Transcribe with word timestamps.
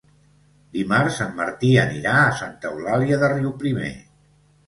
Dimarts 0.75 1.19
en 1.25 1.35
Martí 1.41 1.67
anirà 1.81 2.15
a 2.21 2.33
Santa 2.41 2.71
Eulàlia 2.71 3.19
de 3.25 3.31
Riuprimer. 3.35 3.93